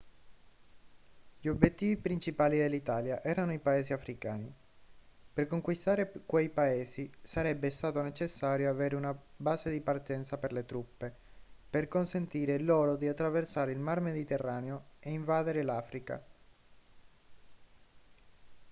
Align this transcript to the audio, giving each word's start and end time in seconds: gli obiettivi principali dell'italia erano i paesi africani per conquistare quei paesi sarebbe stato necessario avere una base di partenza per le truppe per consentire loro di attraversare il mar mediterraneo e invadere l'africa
gli 1.39 1.47
obiettivi 1.47 1.95
principali 1.95 2.57
dell'italia 2.57 3.21
erano 3.21 3.53
i 3.53 3.59
paesi 3.59 3.93
africani 3.93 4.51
per 5.31 5.45
conquistare 5.45 6.11
quei 6.25 6.49
paesi 6.49 7.07
sarebbe 7.21 7.69
stato 7.69 8.01
necessario 8.01 8.67
avere 8.71 8.95
una 8.95 9.15
base 9.37 9.69
di 9.69 9.79
partenza 9.79 10.37
per 10.39 10.53
le 10.53 10.65
truppe 10.65 11.13
per 11.69 11.87
consentire 11.87 12.57
loro 12.57 12.95
di 12.95 13.07
attraversare 13.07 13.73
il 13.73 13.79
mar 13.79 13.99
mediterraneo 13.99 14.85
e 15.01 15.11
invadere 15.11 15.61
l'africa 15.61 16.23